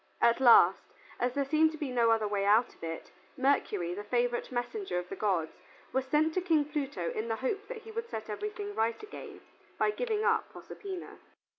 [0.19, 0.81] At last,
[1.19, 4.97] as there seemed to be no other way out of it, Mercury, the favorite messenger
[4.97, 5.51] of the gods,
[5.93, 9.41] was sent to King Pluto in the hope that he would set everything right again
[9.77, 11.19] by giving up Proserpina.